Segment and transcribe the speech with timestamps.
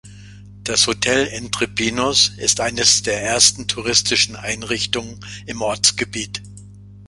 [0.63, 6.41] Das Hotel "Entre Pinos" ist eines der ersten touristischen Einrichtungen im Ortsgebiet.